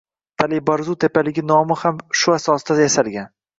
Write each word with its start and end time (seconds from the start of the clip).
Tali 0.43 0.61
Barzu 0.69 0.95
tepaligi 1.05 1.45
nomi 1.53 1.79
ham 1.83 2.01
shu 2.23 2.37
asosda 2.39 2.81
yasalgan. 2.83 3.33